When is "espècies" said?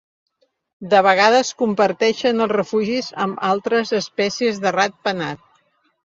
3.99-4.59